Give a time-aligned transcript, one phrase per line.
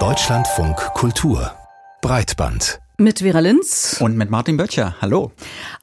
[0.00, 1.52] Deutschlandfunk Kultur
[2.02, 3.98] Breitband mit Vera Linz.
[4.00, 4.96] Und mit Martin Böttcher.
[5.00, 5.30] Hallo.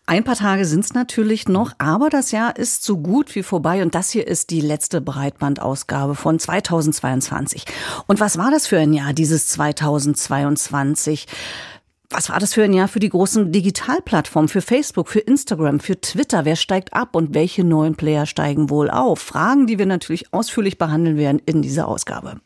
[0.07, 3.81] Ein paar Tage sind es natürlich noch, aber das Jahr ist so gut wie vorbei
[3.81, 7.63] und das hier ist die letzte Breitbandausgabe von 2022.
[8.07, 11.27] Und was war das für ein Jahr, dieses 2022?
[12.13, 15.99] Was war das für ein Jahr für die großen Digitalplattformen, für Facebook, für Instagram, für
[16.01, 16.43] Twitter?
[16.43, 19.19] Wer steigt ab und welche neuen Player steigen wohl auf?
[19.19, 22.41] Fragen, die wir natürlich ausführlich behandeln werden in dieser Ausgabe.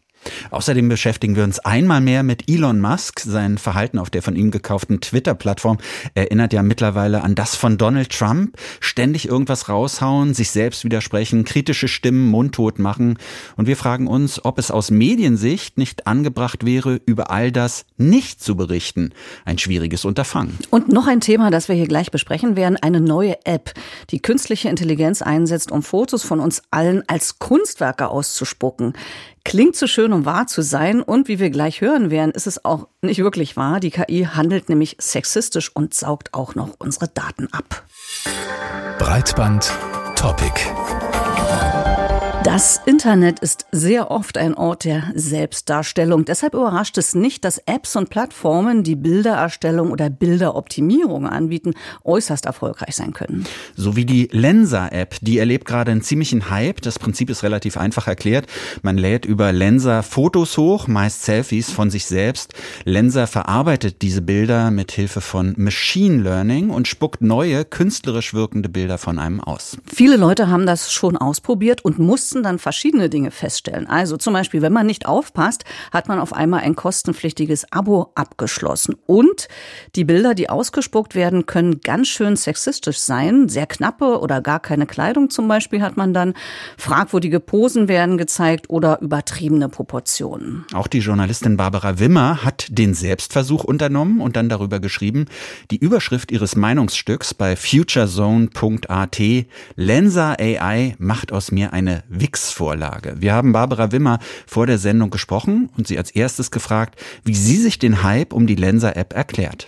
[0.51, 3.19] Außerdem beschäftigen wir uns einmal mehr mit Elon Musk.
[3.19, 5.77] Sein Verhalten auf der von ihm gekauften Twitter-Plattform
[6.13, 8.57] erinnert ja mittlerweile an das von Donald Trump.
[8.79, 13.17] Ständig irgendwas raushauen, sich selbst widersprechen, kritische Stimmen mundtot machen.
[13.55, 18.41] Und wir fragen uns, ob es aus Mediensicht nicht angebracht wäre, über all das nicht
[18.41, 19.11] zu berichten.
[19.45, 20.57] Ein schwieriges Unterfangen.
[20.69, 23.73] Und noch ein Thema, das wir hier gleich besprechen werden, eine neue App,
[24.09, 28.93] die künstliche Intelligenz einsetzt, um Fotos von uns allen als Kunstwerke auszuspucken.
[29.45, 31.01] Klingt zu schön, um wahr zu sein.
[31.01, 33.79] Und wie wir gleich hören werden, ist es auch nicht wirklich wahr.
[33.79, 37.85] Die KI handelt nämlich sexistisch und saugt auch noch unsere Daten ab.
[38.97, 39.71] Breitband
[40.15, 40.51] Topic.
[42.45, 46.25] Das Internet ist sehr oft ein Ort der Selbstdarstellung.
[46.25, 52.95] Deshalb überrascht es nicht, dass Apps und Plattformen, die Bildererstellung oder Bilderoptimierung anbieten, äußerst erfolgreich
[52.95, 53.45] sein können.
[53.75, 56.81] So wie die Lensa-App, die erlebt gerade einen ziemlichen Hype.
[56.81, 58.45] Das Prinzip ist relativ einfach erklärt.
[58.83, 62.53] Man lädt über Lensa Fotos hoch, meist Selfies von sich selbst.
[62.83, 68.99] Lensa verarbeitet diese Bilder mit Hilfe von Machine Learning und spuckt neue, künstlerisch wirkende Bilder
[68.99, 69.77] von einem aus.
[69.91, 73.87] Viele Leute haben das schon ausprobiert und mussten mussten dann verschiedene Dinge feststellen.
[73.87, 78.95] Also zum Beispiel, wenn man nicht aufpasst, hat man auf einmal ein kostenpflichtiges Abo abgeschlossen.
[79.05, 79.47] Und
[79.95, 83.47] die Bilder, die ausgespuckt werden, können ganz schön sexistisch sein.
[83.47, 86.33] Sehr knappe oder gar keine Kleidung zum Beispiel hat man dann.
[86.77, 90.65] Fragwürdige Posen werden gezeigt oder übertriebene Proportionen.
[90.73, 95.25] Auch die Journalistin Barbara Wimmer hat den Selbstversuch unternommen und dann darüber geschrieben.
[95.71, 99.21] Die Überschrift ihres Meinungsstücks bei futurezone.at
[99.75, 103.21] Lensa AI macht aus mir eine Wix-Vorlage.
[103.21, 107.57] Wir haben Barbara Wimmer vor der Sendung gesprochen und sie als erstes gefragt, wie sie
[107.57, 109.67] sich den Hype um die Lenser-App erklärt.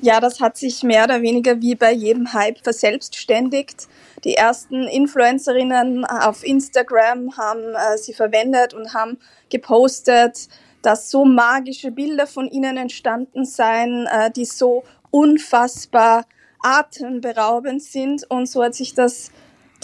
[0.00, 3.88] Ja, das hat sich mehr oder weniger wie bei jedem Hype verselbstständigt.
[4.22, 9.16] Die ersten Influencerinnen auf Instagram haben äh, sie verwendet und haben
[9.48, 10.48] gepostet,
[10.82, 16.26] dass so magische Bilder von ihnen entstanden seien, äh, die so unfassbar
[16.62, 18.30] atemberaubend sind.
[18.30, 19.30] Und so hat sich das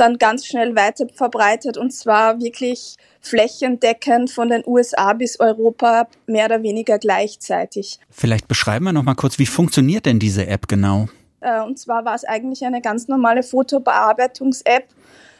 [0.00, 6.47] dann ganz schnell weiter verbreitet und zwar wirklich flächendeckend von den USA bis Europa mehr
[6.47, 7.99] oder weniger gleichzeitig.
[8.11, 11.09] Vielleicht beschreiben wir noch mal kurz, wie funktioniert denn diese App genau?
[11.41, 14.88] Äh, und zwar war es eigentlich eine ganz normale Fotobearbeitungs-App,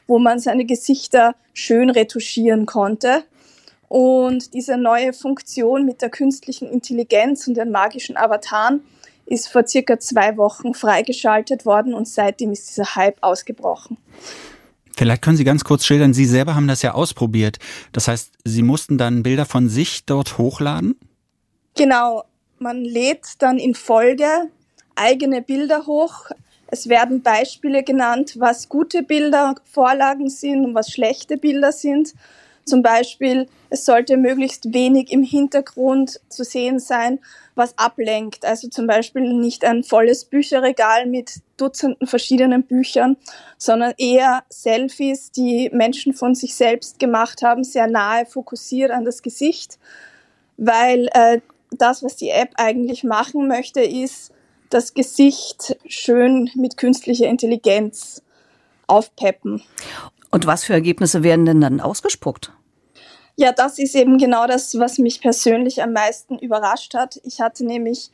[0.07, 3.23] wo man seine Gesichter schön retuschieren konnte.
[3.89, 8.83] Und diese neue Funktion mit der künstlichen Intelligenz und den magischen Avataren
[9.31, 13.97] ist vor circa zwei Wochen freigeschaltet worden und seitdem ist dieser Hype ausgebrochen.
[14.97, 17.59] Vielleicht können Sie ganz kurz schildern, Sie selber haben das ja ausprobiert.
[17.93, 20.97] Das heißt, Sie mussten dann Bilder von sich dort hochladen?
[21.77, 22.25] Genau,
[22.59, 24.27] man lädt dann in Folge
[24.97, 26.27] eigene Bilder hoch.
[26.67, 32.15] Es werden Beispiele genannt, was gute Bilder, Vorlagen sind und was schlechte Bilder sind.
[32.71, 37.19] Zum Beispiel, es sollte möglichst wenig im Hintergrund zu sehen sein,
[37.57, 38.45] was ablenkt.
[38.45, 43.17] Also zum Beispiel nicht ein volles Bücherregal mit Dutzenden verschiedenen Büchern,
[43.59, 49.23] sondern eher Selfies, die Menschen von sich selbst gemacht haben, sehr nahe fokussiert an das
[49.23, 49.81] Gesicht,
[50.57, 51.41] weil äh,
[51.73, 54.31] das, was die App eigentlich machen möchte, ist,
[54.69, 58.23] das Gesicht schön mit künstlicher Intelligenz
[58.87, 59.61] aufpeppen.
[60.31, 62.53] Und was für Ergebnisse werden denn dann ausgespuckt?
[63.41, 67.19] Ja, das ist eben genau das, was mich persönlich am meisten überrascht hat.
[67.25, 68.11] Ich hatte nämlich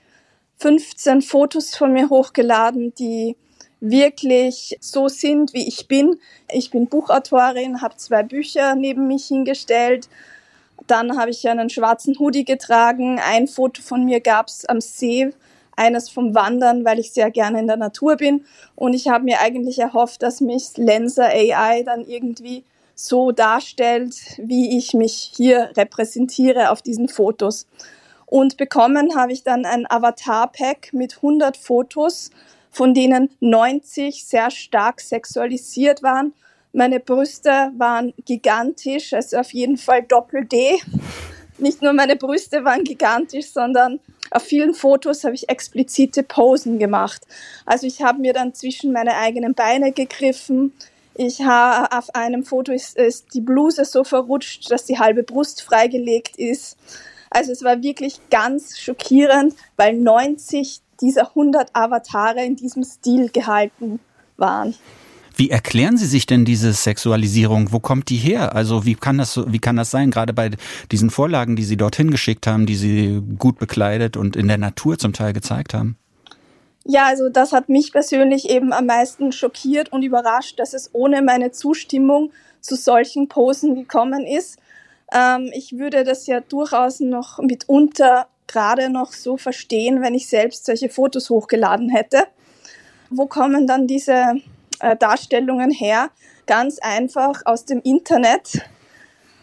[0.59, 3.35] 15 Fotos von mir hochgeladen, die
[3.81, 6.21] wirklich so sind, wie ich bin.
[6.49, 10.09] Ich bin Buchautorin, habe zwei Bücher neben mich hingestellt.
[10.87, 13.19] Dann habe ich einen schwarzen Hoodie getragen.
[13.19, 15.33] Ein Foto von mir gab es am See,
[15.75, 18.45] eines vom Wandern, weil ich sehr gerne in der Natur bin.
[18.77, 22.63] Und ich habe mir eigentlich erhofft, dass mich Lenser AI dann irgendwie
[22.97, 27.67] so darstellt, wie ich mich hier repräsentiere auf diesen Fotos.
[28.25, 32.31] Und bekommen habe ich dann ein Avatar-Pack mit 100 Fotos,
[32.71, 36.33] von denen 90 sehr stark sexualisiert waren.
[36.73, 40.81] Meine Brüste waren gigantisch, also auf jeden Fall Doppel-D.
[41.59, 44.01] Nicht nur meine Brüste waren gigantisch, sondern
[44.31, 47.23] auf vielen Fotos habe ich explizite Posen gemacht.
[47.65, 50.73] Also ich habe mir dann zwischen meine eigenen Beine gegriffen,
[51.19, 55.63] Ich habe auf einem Foto ist, ist die Bluse so verrutscht, dass die halbe Brust
[55.63, 56.77] freigelegt ist.
[57.31, 63.99] Also es war wirklich ganz schockierend, weil 90 dieser 100 Avatare in diesem Stil gehalten
[64.37, 64.75] waren.
[65.35, 67.73] Wie erklären Sie sich denn diese Sexualisierung?
[67.73, 68.55] Wo kommt die her?
[68.55, 70.11] Also wie kann das, wie kann das sein?
[70.11, 70.51] Gerade bei
[70.91, 74.99] diesen Vorlagen, die Sie dorthin geschickt haben, die Sie gut bekleidet und in der Natur
[74.99, 75.97] zum Teil gezeigt haben?
[76.89, 81.21] Ja, also das hat mich persönlich eben am meisten schockiert und überrascht, dass es ohne
[81.21, 82.31] meine Zustimmung
[82.61, 84.61] zu solchen Posen gekommen ist.
[85.13, 90.65] Ähm, ich würde das ja durchaus noch mitunter gerade noch so verstehen, wenn ich selbst
[90.65, 92.23] solche Fotos hochgeladen hätte.
[93.11, 94.37] Wo kommen dann diese
[94.79, 96.11] äh, Darstellungen her,
[96.47, 98.61] ganz einfach aus dem Internet,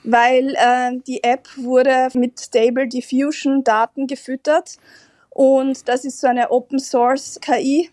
[0.05, 4.77] weil äh, die App wurde mit Stable Diffusion Daten gefüttert
[5.33, 7.89] und das ist so eine Open Source KI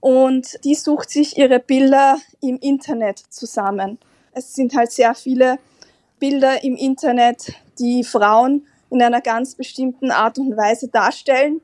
[0.00, 3.98] und die sucht sich ihre Bilder im Internet zusammen.
[4.32, 5.58] Es sind halt sehr viele
[6.18, 11.60] Bilder im Internet, die Frauen in einer ganz bestimmten Art und Weise darstellen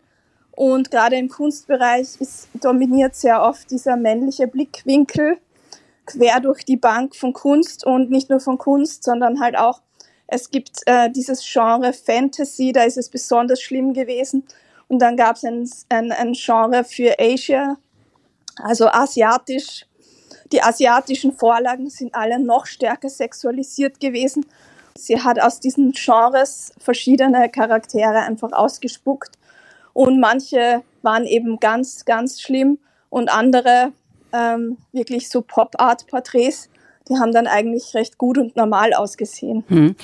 [0.53, 5.39] und gerade im Kunstbereich ist, dominiert sehr oft dieser männliche Blickwinkel
[6.07, 9.81] quer durch die Bank von Kunst und nicht nur von Kunst, sondern halt auch,
[10.27, 14.45] es gibt äh, dieses Genre Fantasy, da ist es besonders schlimm gewesen.
[14.89, 17.77] Und dann gab es ein, ein, ein Genre für Asia,
[18.63, 19.87] also asiatisch.
[20.53, 24.47] Die asiatischen Vorlagen sind alle noch stärker sexualisiert gewesen.
[24.97, 29.37] Sie hat aus diesen Genres verschiedene Charaktere einfach ausgespuckt
[29.93, 32.79] und manche waren eben ganz, ganz schlimm
[33.11, 33.93] und andere
[34.33, 36.69] ähm, wirklich so Pop-Art-Porträts,
[37.09, 39.65] die haben dann eigentlich recht gut und normal ausgesehen.
[39.69, 39.95] Hm.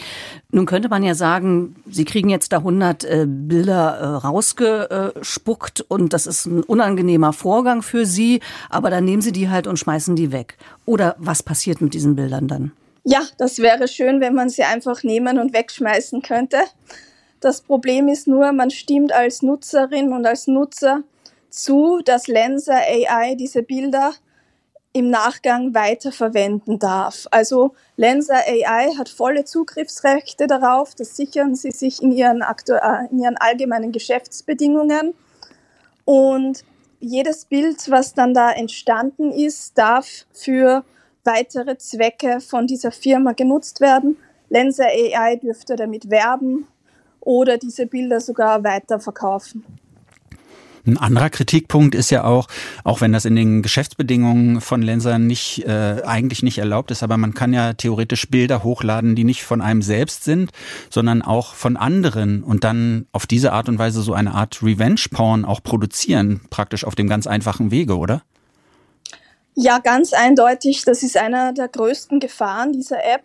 [0.51, 6.13] Nun könnte man ja sagen, Sie kriegen jetzt da 100 äh, Bilder äh, rausgespuckt und
[6.13, 10.15] das ist ein unangenehmer Vorgang für Sie, aber dann nehmen Sie die halt und schmeißen
[10.15, 10.59] die weg.
[10.85, 12.73] Oder was passiert mit diesen Bildern dann?
[13.05, 16.59] Ja, das wäre schön, wenn man sie einfach nehmen und wegschmeißen könnte.
[17.41, 21.03] Das Problem ist nur, man stimmt als Nutzerin und als Nutzer
[21.49, 24.13] zu, dass Lenser AI diese Bilder
[24.93, 27.27] im Nachgang weiterverwenden darf.
[27.31, 33.21] Also Lenser AI hat volle Zugriffsrechte darauf, das sichern sie sich in ihren, äh, in
[33.21, 35.15] ihren allgemeinen Geschäftsbedingungen.
[36.05, 36.65] Und
[36.99, 40.85] jedes Bild, was dann da entstanden ist, darf für
[41.25, 44.17] weitere Zwecke von dieser Firma genutzt werden.
[44.49, 46.67] Lenser AI dürfte damit werben
[47.21, 49.65] oder diese Bilder sogar weiterverkaufen.
[50.87, 52.47] Ein anderer Kritikpunkt ist ja auch,
[52.85, 57.17] auch wenn das in den Geschäftsbedingungen von Lensern nicht äh, eigentlich nicht erlaubt ist, aber
[57.17, 60.51] man kann ja theoretisch Bilder hochladen, die nicht von einem selbst sind,
[60.89, 65.45] sondern auch von anderen und dann auf diese Art und Weise so eine Art Revenge-Porn
[65.45, 68.23] auch produzieren, praktisch auf dem ganz einfachen Wege, oder?
[69.55, 70.85] Ja, ganz eindeutig.
[70.85, 73.23] Das ist einer der größten Gefahren dieser App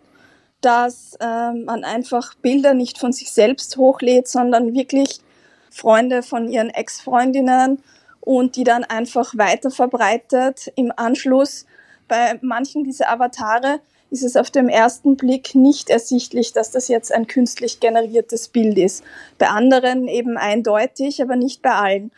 [0.60, 5.20] dass ähm, man einfach Bilder nicht von sich selbst hochlädt, sondern wirklich
[5.76, 7.82] Freunde von ihren Ex-Freundinnen
[8.20, 10.72] und die dann einfach weiter verbreitet.
[10.74, 11.66] Im Anschluss
[12.08, 13.80] bei manchen dieser Avatare
[14.10, 18.78] ist es auf dem ersten Blick nicht ersichtlich, dass das jetzt ein künstlich generiertes Bild
[18.78, 19.04] ist.
[19.38, 22.10] Bei anderen eben eindeutig, aber nicht bei allen.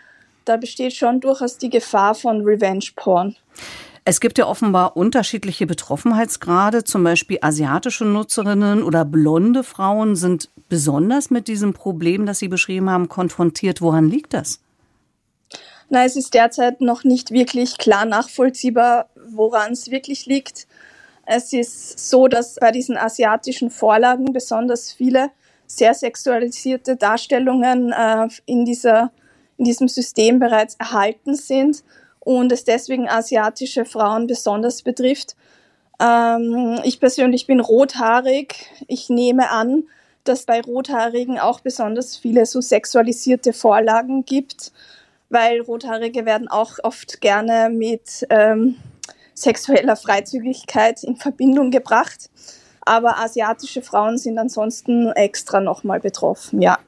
[0.44, 3.36] Da besteht schon durchaus die Gefahr von Revenge Porn.
[4.04, 6.84] Es gibt ja offenbar unterschiedliche Betroffenheitsgrade.
[6.84, 12.90] Zum Beispiel asiatische Nutzerinnen oder blonde Frauen sind besonders mit diesem Problem, das Sie beschrieben
[12.90, 13.80] haben, konfrontiert.
[13.82, 14.60] Woran liegt das?
[15.90, 20.66] Na, es ist derzeit noch nicht wirklich klar nachvollziehbar, woran es wirklich liegt.
[21.24, 25.30] Es ist so, dass bei diesen asiatischen Vorlagen besonders viele
[25.66, 29.12] sehr sexualisierte Darstellungen äh, in, dieser,
[29.58, 31.84] in diesem System bereits erhalten sind
[32.28, 35.34] und es deswegen asiatische Frauen besonders betrifft.
[35.98, 38.66] Ähm, ich persönlich bin rothaarig.
[38.86, 39.84] Ich nehme an,
[40.24, 44.72] dass bei Rothaarigen auch besonders viele so sexualisierte Vorlagen gibt,
[45.30, 48.76] weil Rothaarige werden auch oft gerne mit ähm,
[49.32, 52.28] sexueller Freizügigkeit in Verbindung gebracht.
[52.88, 56.78] Aber asiatische Frauen sind ansonsten extra nochmal betroffen, ja.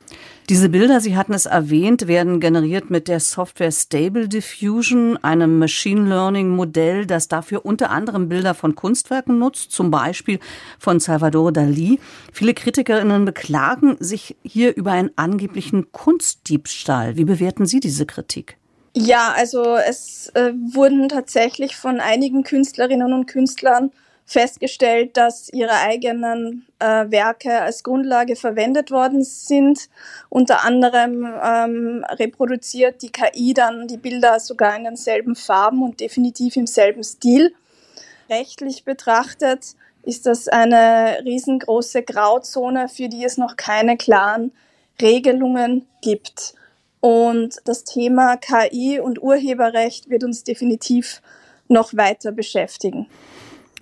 [0.49, 6.09] Diese Bilder, Sie hatten es erwähnt, werden generiert mit der Software Stable Diffusion, einem Machine
[6.09, 10.39] Learning Modell, das dafür unter anderem Bilder von Kunstwerken nutzt, zum Beispiel
[10.79, 12.01] von Salvador Dali.
[12.33, 17.19] Viele Kritikerinnen beklagen sich hier über einen angeblichen Kunstdiebstahl.
[17.19, 18.57] Wie bewerten Sie diese Kritik?
[18.97, 23.93] Ja, also es äh, wurden tatsächlich von einigen Künstlerinnen und Künstlern
[24.31, 29.89] festgestellt, dass ihre eigenen äh, Werke als Grundlage verwendet worden sind.
[30.29, 36.55] Unter anderem ähm, reproduziert die KI dann die Bilder sogar in denselben Farben und definitiv
[36.55, 37.53] im selben Stil.
[38.29, 44.53] rechtlich betrachtet ist das eine riesengroße Grauzone, für die es noch keine klaren
[45.03, 46.55] Regelungen gibt.
[47.01, 51.21] Und das Thema KI und Urheberrecht wird uns definitiv
[51.67, 53.09] noch weiter beschäftigen.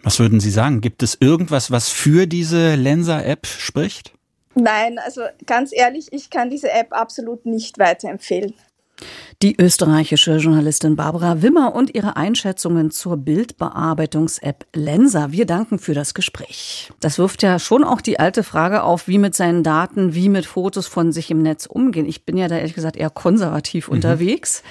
[0.02, 0.80] Was würden Sie sagen?
[0.80, 4.12] Gibt es irgendwas, was für diese Lensa-App spricht?
[4.54, 8.54] Nein, also ganz ehrlich, ich kann diese App absolut nicht weiterempfehlen.
[9.42, 15.30] Die österreichische Journalistin Barbara Wimmer und ihre Einschätzungen zur Bildbearbeitungs-App Lensa.
[15.30, 16.90] Wir danken für das Gespräch.
[16.98, 20.46] Das wirft ja schon auch die alte Frage auf, wie mit seinen Daten, wie mit
[20.46, 22.06] Fotos von sich im Netz umgehen.
[22.06, 23.94] Ich bin ja da ehrlich gesagt eher konservativ mhm.
[23.94, 24.64] unterwegs.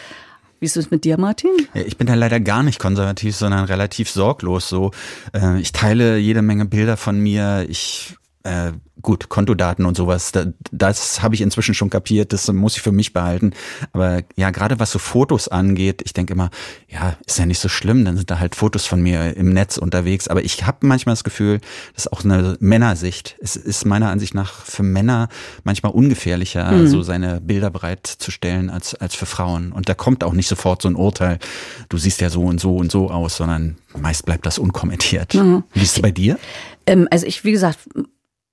[0.60, 1.52] Wie ist es mit dir, Martin?
[1.74, 4.92] Ich bin da leider gar nicht konservativ, sondern relativ sorglos so.
[5.34, 7.66] Äh, ich teile jede Menge Bilder von mir.
[7.70, 8.72] Ich äh,
[9.08, 12.92] gut, Kontodaten und sowas, da, das habe ich inzwischen schon kapiert, das muss ich für
[12.92, 13.54] mich behalten.
[13.94, 16.50] Aber ja, gerade was so Fotos angeht, ich denke immer,
[16.90, 19.78] ja, ist ja nicht so schlimm, dann sind da halt Fotos von mir im Netz
[19.78, 20.28] unterwegs.
[20.28, 21.62] Aber ich habe manchmal das Gefühl,
[21.94, 23.38] das ist auch eine Männersicht.
[23.40, 25.30] Es ist meiner Ansicht nach für Männer
[25.64, 26.88] manchmal ungefährlicher, mhm.
[26.88, 29.72] so seine Bilder bereitzustellen als, als für Frauen.
[29.72, 31.40] Und da kommt auch nicht sofort so ein Urteil,
[31.88, 35.34] du siehst ja so und so und so aus, sondern meist bleibt das unkommentiert.
[35.34, 35.64] Mhm.
[35.74, 36.38] Wie ist es bei dir?
[36.86, 37.80] Ähm, also ich, wie gesagt,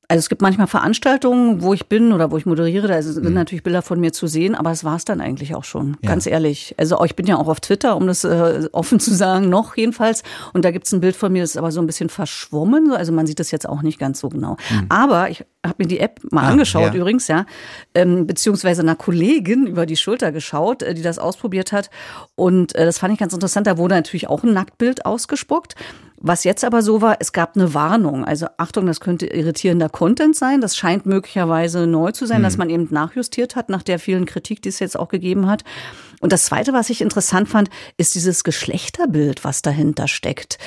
[0.08, 3.32] also es gibt manchmal Veranstaltungen, wo ich bin oder wo ich moderiere, da sind mhm.
[3.32, 6.10] natürlich Bilder von mir zu sehen, aber es war es dann eigentlich auch schon, ja.
[6.10, 6.74] ganz ehrlich.
[6.78, 10.22] Also ich bin ja auch auf Twitter, um das äh, offen zu sagen, noch jedenfalls.
[10.52, 12.92] Und da gibt es ein Bild von mir, das ist aber so ein bisschen verschwommen,
[12.92, 14.56] also man sieht das jetzt auch nicht ganz so genau.
[14.70, 14.86] Mhm.
[14.88, 16.94] Aber ich habe mir die App mal ah, angeschaut ja.
[16.94, 17.46] übrigens, ja,
[17.94, 21.90] ähm, beziehungsweise einer Kollegin über die Schulter geschaut, äh, die das ausprobiert hat.
[22.34, 23.66] Und äh, das fand ich ganz interessant.
[23.66, 25.74] Da wurde natürlich auch ein Nacktbild ausgespuckt.
[26.20, 28.24] Was jetzt aber so war, es gab eine Warnung.
[28.24, 30.60] Also Achtung, das könnte irritierender Content sein.
[30.60, 32.44] Das scheint möglicherweise neu zu sein, mhm.
[32.44, 35.64] dass man eben nachjustiert hat nach der vielen Kritik, die es jetzt auch gegeben hat.
[36.20, 40.58] Und das Zweite, was ich interessant fand, ist dieses Geschlechterbild, was dahinter steckt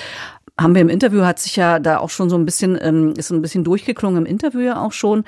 [0.59, 3.27] haben wir im Interview, hat sich ja da auch schon so ein bisschen, ähm, ist
[3.27, 5.23] so ein bisschen durchgeklungen im Interview ja auch schon.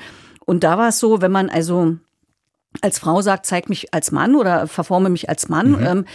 [0.46, 1.98] Und da war es so, wenn man also
[2.82, 5.86] als Frau sagt, zeig mich als Mann oder verforme mich als Mann, mhm.
[5.86, 6.06] ähm,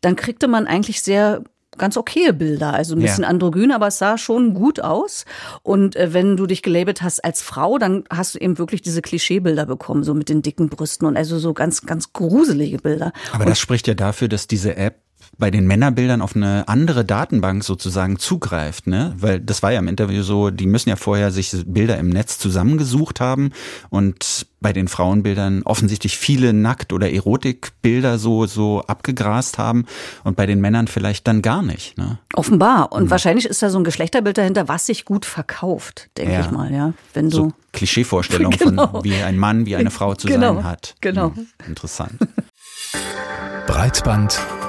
[0.00, 1.42] dann kriegte man eigentlich sehr
[1.78, 3.28] ganz okaye Bilder, also ein bisschen ja.
[3.28, 5.24] androgyn, aber es sah schon gut aus.
[5.62, 9.02] Und äh, wenn du dich gelabelt hast als Frau, dann hast du eben wirklich diese
[9.02, 13.12] Klischeebilder bekommen, so mit den dicken Brüsten und also so ganz, ganz gruselige Bilder.
[13.32, 14.96] Aber und das spricht ja dafür, dass diese App
[15.40, 19.14] bei den Männerbildern auf eine andere Datenbank sozusagen zugreift, ne?
[19.18, 22.38] Weil das war ja im Interview so, die müssen ja vorher sich Bilder im Netz
[22.38, 23.50] zusammengesucht haben
[23.88, 29.86] und bei den Frauenbildern offensichtlich viele Nackt- oder Erotikbilder so, so abgegrast haben
[30.22, 31.96] und bei den Männern vielleicht dann gar nicht.
[31.96, 32.18] Ne?
[32.34, 32.92] Offenbar.
[32.92, 33.10] Und mhm.
[33.10, 36.40] wahrscheinlich ist da so ein Geschlechterbild dahinter, was sich gut verkauft, denke ja.
[36.40, 36.92] ich mal, ja.
[37.14, 37.36] Wenn du.
[37.36, 38.88] So Klischeevorstellung genau.
[38.88, 40.56] von wie ein Mann, wie eine Frau zu genau.
[40.56, 40.96] sein hat.
[41.00, 41.30] Genau.
[41.30, 41.46] Mhm.
[41.66, 42.18] Interessant.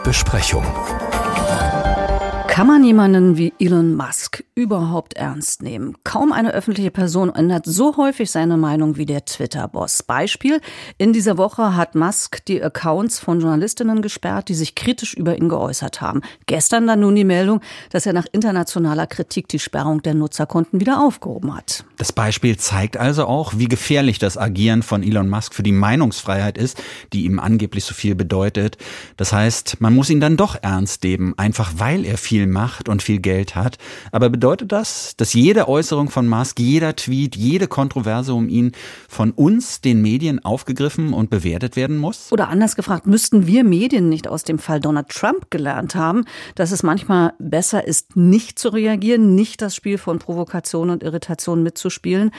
[0.03, 1.00] Breitbandbesprechung.
[2.51, 5.95] Kann man jemanden wie Elon Musk überhaupt ernst nehmen?
[6.03, 10.03] Kaum eine öffentliche Person ändert so häufig seine Meinung wie der Twitter-Boss.
[10.03, 10.59] Beispiel,
[10.97, 15.47] in dieser Woche hat Musk die Accounts von Journalistinnen gesperrt, die sich kritisch über ihn
[15.47, 16.23] geäußert haben.
[16.45, 21.01] Gestern dann nun die Meldung, dass er nach internationaler Kritik die Sperrung der Nutzerkonten wieder
[21.01, 21.85] aufgehoben hat.
[21.97, 26.57] Das Beispiel zeigt also auch, wie gefährlich das Agieren von Elon Musk für die Meinungsfreiheit
[26.57, 28.77] ist, die ihm angeblich so viel bedeutet.
[29.15, 32.89] Das heißt, man muss ihn dann doch ernst nehmen, einfach weil er viel viel Macht
[32.89, 33.77] und viel Geld hat.
[34.11, 38.71] Aber bedeutet das, dass jede Äußerung von Musk, jeder Tweet, jede Kontroverse um ihn
[39.07, 42.31] von uns, den Medien, aufgegriffen und bewertet werden muss?
[42.31, 46.71] Oder anders gefragt, müssten wir Medien nicht aus dem Fall Donald Trump gelernt haben, dass
[46.71, 52.31] es manchmal besser ist, nicht zu reagieren, nicht das Spiel von Provokation und Irritation mitzuspielen?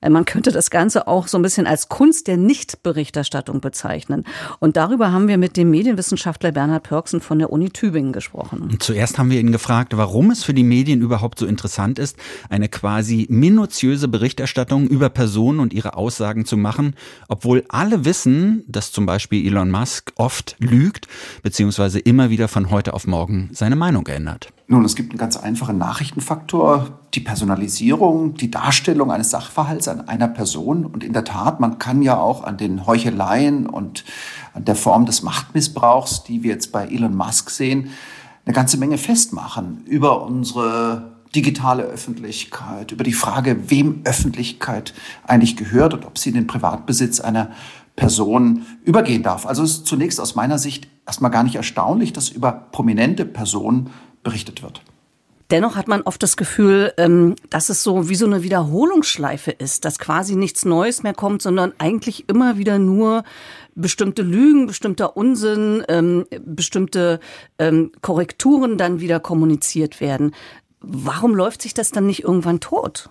[0.00, 4.24] Äh, man könnte das Ganze auch so ein bisschen als Kunst der Nichtberichterstattung bezeichnen.
[4.60, 8.62] Und darüber haben wir mit dem Medienwissenschaftler Bernhard Pörksen von der Uni Tübingen gesprochen.
[8.62, 11.98] Und zuerst haben wir ihn ihn gefragt, warum es für die Medien überhaupt so interessant
[11.98, 12.16] ist,
[12.48, 16.94] eine quasi minutiöse Berichterstattung über Personen und ihre Aussagen zu machen,
[17.28, 21.08] obwohl alle wissen, dass zum Beispiel Elon Musk oft lügt,
[21.42, 24.52] beziehungsweise immer wieder von heute auf morgen seine Meinung ändert.
[24.70, 30.28] Nun, es gibt einen ganz einfachen Nachrichtenfaktor, die Personalisierung, die Darstellung eines Sachverhalts an einer
[30.28, 30.84] Person.
[30.84, 34.04] Und in der Tat, man kann ja auch an den Heucheleien und
[34.52, 37.88] an der Form des Machtmissbrauchs, die wir jetzt bei Elon Musk sehen,
[38.48, 44.94] eine ganze Menge festmachen über unsere digitale Öffentlichkeit, über die Frage, wem Öffentlichkeit
[45.26, 47.50] eigentlich gehört und ob sie in den Privatbesitz einer
[47.94, 49.44] Person übergehen darf.
[49.44, 53.90] Also es ist zunächst aus meiner Sicht erstmal gar nicht erstaunlich, dass über prominente Personen
[54.22, 54.80] berichtet wird.
[55.50, 59.84] Dennoch hat man oft das Gefühl, ähm, dass es so wie so eine Wiederholungsschleife ist,
[59.84, 63.24] dass quasi nichts Neues mehr kommt, sondern eigentlich immer wieder nur
[63.78, 67.20] bestimmte Lügen, bestimmter Unsinn, ähm, bestimmte
[67.58, 70.32] ähm, Korrekturen dann wieder kommuniziert werden.
[70.80, 73.10] Warum läuft sich das dann nicht irgendwann tot?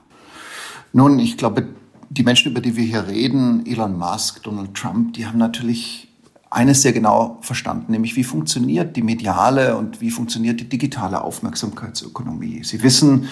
[0.94, 1.68] Nun, ich glaube,
[2.10, 6.08] die Menschen, über die wir hier reden, Elon Musk, Donald Trump, die haben natürlich
[6.50, 12.64] eines sehr genau verstanden, nämlich wie funktioniert die mediale und wie funktioniert die digitale Aufmerksamkeitsökonomie.
[12.64, 13.28] Sie wissen,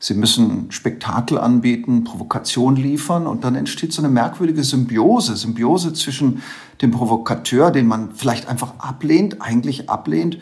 [0.00, 6.42] sie müssen Spektakel anbieten, Provokation liefern und dann entsteht so eine merkwürdige Symbiose, Symbiose zwischen
[6.82, 10.38] dem Provokateur, den man vielleicht einfach ablehnt, eigentlich ablehnt,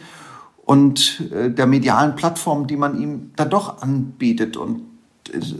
[0.65, 4.83] und äh, der medialen Plattform, die man ihm da doch anbietet und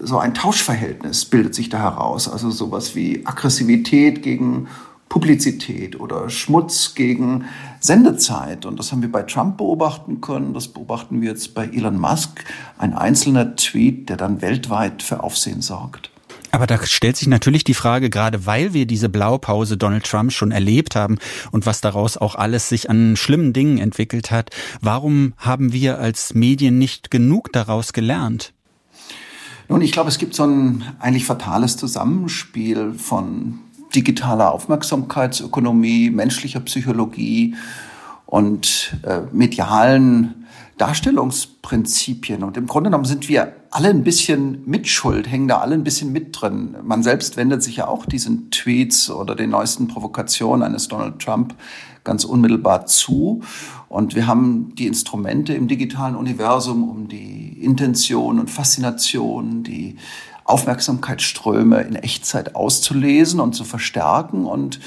[0.03, 2.29] so ein Tauschverhältnis bildet sich da heraus.
[2.29, 4.69] Also sowas wie Aggressivität gegen
[5.09, 7.45] Publizität oder Schmutz gegen
[7.81, 8.67] Sendezeit.
[8.67, 10.55] Und das haben wir bei Trump beobachten können.
[10.55, 12.45] Das beobachten wir jetzt bei Elon Musk.
[12.77, 16.11] Ein einzelner Tweet, der dann weltweit für Aufsehen sorgt.
[16.51, 20.51] Aber da stellt sich natürlich die Frage, gerade weil wir diese Blaupause Donald Trump schon
[20.51, 21.19] erlebt haben
[21.51, 24.51] und was daraus auch alles sich an schlimmen Dingen entwickelt hat,
[24.81, 28.55] warum haben wir als Medien nicht genug daraus gelernt?
[29.69, 33.59] Nun, ich glaube, es gibt so ein eigentlich fatales Zusammenspiel von
[33.95, 37.55] digitaler Aufmerksamkeitsökonomie, menschlicher Psychologie
[38.27, 40.47] und äh, medialen
[40.79, 42.45] Darstellungsprinzipien.
[42.45, 46.13] Und im Grunde genommen sind wir alle ein bisschen mitschuld, hängen da alle ein bisschen
[46.13, 46.77] mit drin.
[46.83, 51.55] Man selbst wendet sich ja auch diesen Tweets oder den neuesten Provokationen eines Donald Trump
[52.05, 53.43] ganz unmittelbar zu.
[53.89, 59.97] Und wir haben die Instrumente im digitalen Universum, um die Intention und Faszination, die
[60.49, 64.47] Aufmerksamkeitsströme in Echtzeit auszulesen und zu verstärken.
[64.47, 64.81] Und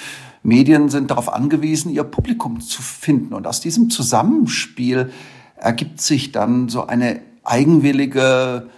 [0.44, 3.34] Medien sind darauf angewiesen, ihr Publikum zu finden.
[3.34, 5.12] Und aus diesem Zusammenspiel
[5.56, 8.70] ergibt sich dann so eine eigenwillige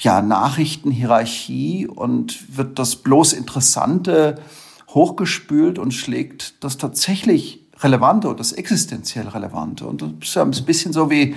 [0.00, 4.40] ja, Nachrichtenhierarchie und wird das bloß Interessante
[4.88, 9.86] hochgespült und schlägt das tatsächlich Relevante und das existenziell Relevante.
[9.86, 11.34] Und das ist ja ein bisschen so wie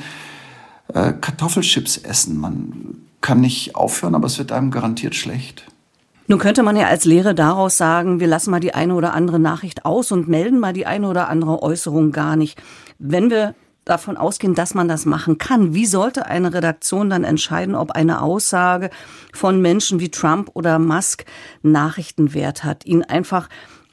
[0.94, 2.39] äh, Kartoffelchips essen.
[2.39, 5.65] Man kann nicht aufhören, aber es wird einem garantiert schlecht.
[6.27, 9.38] Nun könnte man ja als Lehre daraus sagen, wir lassen mal die eine oder andere
[9.38, 12.58] Nachricht aus und melden mal die eine oder andere Äußerung gar nicht.
[12.99, 15.73] Wenn wir davon ausgehen, dass man das machen kann.
[15.73, 18.89] Wie sollte eine Redaktion dann entscheiden, ob eine Aussage
[19.34, 21.25] von Menschen wie Trump oder Musk
[21.63, 22.86] Nachrichtenwert hat?
[22.86, 23.47] Ihn einfach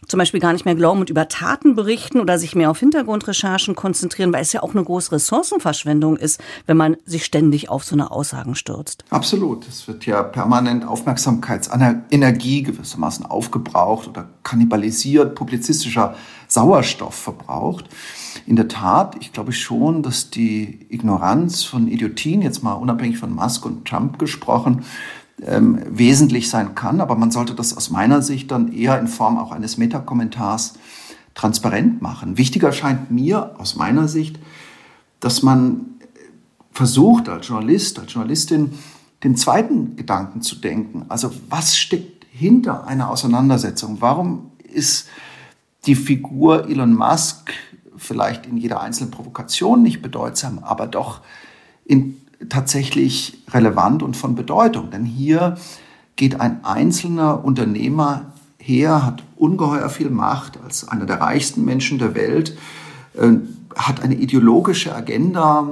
[0.06, 3.74] zum Beispiel gar nicht mehr glauben und über Taten berichten oder sich mehr auf Hintergrundrecherchen
[3.74, 7.94] konzentrieren, weil es ja auch eine große Ressourcenverschwendung ist, wenn man sich ständig auf so
[7.94, 9.04] eine Aussagen stürzt.
[9.10, 9.66] Absolut.
[9.68, 16.14] Es wird ja permanent Aufmerksamkeitsenergie gewissermaßen aufgebraucht oder kannibalisiert, publizistischer
[16.48, 17.88] Sauerstoff verbraucht
[18.46, 23.32] in der Tat, ich glaube schon, dass die Ignoranz von Idiotien, jetzt mal unabhängig von
[23.32, 24.84] Musk und Trump gesprochen,
[25.42, 27.00] ähm, wesentlich sein kann.
[27.00, 30.74] Aber man sollte das aus meiner Sicht dann eher in Form auch eines Metakommentars
[31.34, 32.38] transparent machen.
[32.38, 34.38] Wichtiger scheint mir aus meiner Sicht,
[35.20, 35.86] dass man
[36.70, 38.72] versucht als Journalist, als Journalistin,
[39.22, 41.06] den zweiten Gedanken zu denken.
[41.08, 43.96] Also was steckt hinter einer Auseinandersetzung?
[44.00, 45.08] Warum ist
[45.86, 47.52] die Figur Elon Musk
[47.96, 51.20] vielleicht in jeder einzelnen Provokation nicht bedeutsam, aber doch
[51.84, 54.90] in, tatsächlich relevant und von Bedeutung.
[54.90, 55.56] Denn hier
[56.16, 62.14] geht ein einzelner Unternehmer her, hat ungeheuer viel Macht als einer der reichsten Menschen der
[62.14, 62.56] Welt,
[63.14, 63.32] äh,
[63.76, 65.68] hat eine ideologische Agenda,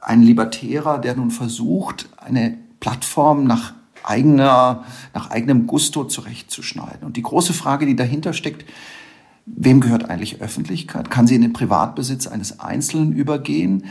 [0.00, 7.04] ein Libertärer, der nun versucht, eine Plattform nach eigener, nach eigenem Gusto zurechtzuschneiden.
[7.04, 8.64] Und die große Frage, die dahinter steckt,
[9.46, 11.10] Wem gehört eigentlich Öffentlichkeit?
[11.10, 13.86] Kann sie in den Privatbesitz eines Einzelnen übergehen?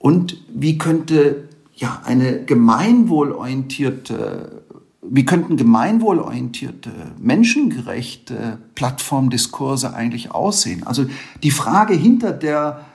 [0.00, 4.62] Und wie könnte ja eine gemeinwohlorientierte,
[5.02, 10.86] wie könnten gemeinwohlorientierte, menschengerechte Plattformdiskurse eigentlich aussehen?
[10.86, 11.04] Also
[11.42, 12.86] die Frage hinter der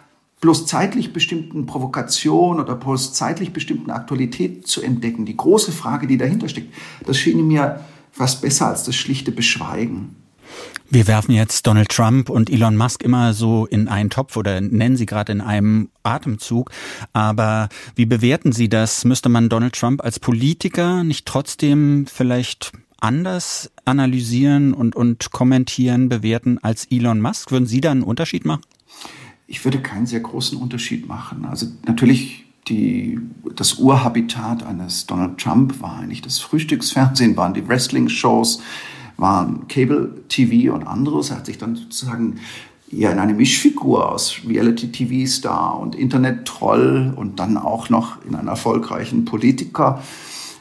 [0.41, 6.17] bloß zeitlich bestimmten Provokation oder bloß zeitlich bestimmten Aktualität zu entdecken, die große Frage, die
[6.17, 6.73] dahinter steckt,
[7.05, 10.15] das schien mir fast besser als das schlichte Beschweigen.
[10.89, 14.95] Wir werfen jetzt Donald Trump und Elon Musk immer so in einen Topf oder nennen
[14.95, 16.69] sie gerade in einem Atemzug.
[17.11, 19.03] Aber wie bewerten Sie das?
[19.03, 26.59] Müsste man Donald Trump als Politiker nicht trotzdem vielleicht anders analysieren und, und kommentieren, bewerten
[26.61, 27.51] als Elon Musk?
[27.51, 28.61] Würden Sie da einen Unterschied machen?
[29.47, 31.45] Ich würde keinen sehr großen Unterschied machen.
[31.45, 33.19] Also natürlich die,
[33.55, 38.61] das Urhabitat eines Donald Trump war eigentlich das Frühstücksfernsehen, waren die Wrestling-Shows,
[39.17, 41.29] waren Cable TV und anderes.
[41.29, 42.39] Er hat sich dann sozusagen
[42.89, 49.25] ja in eine Mischfigur aus Reality-TV-Star und Internet-Troll und dann auch noch in einen erfolgreichen
[49.25, 50.01] Politiker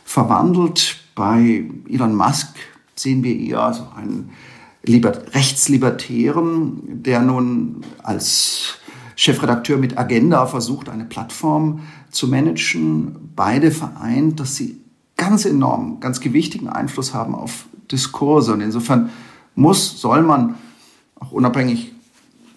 [0.04, 1.00] verwandelt.
[1.14, 2.54] Bei Elon Musk
[2.94, 4.30] sehen wir eher so einen
[4.84, 8.78] Liber Rechtslibertären, der nun als
[9.16, 13.30] Chefredakteur mit Agenda versucht, eine Plattform zu managen.
[13.34, 14.80] Beide vereint, dass sie
[15.16, 18.52] ganz enorm, ganz gewichtigen Einfluss haben auf Diskurse.
[18.52, 19.10] Und insofern
[19.54, 20.54] muss, soll man
[21.18, 21.92] auch unabhängig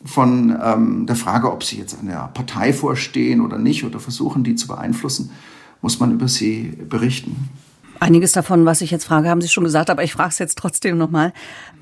[0.04, 4.56] von ähm, der Frage, ob sie jetzt einer Partei vorstehen oder nicht oder versuchen, die
[4.56, 5.32] zu beeinflussen,
[5.82, 7.50] muss man über sie berichten.
[8.00, 10.58] Einiges davon, was ich jetzt frage, haben Sie schon gesagt, aber ich frage es jetzt
[10.58, 11.34] trotzdem nochmal.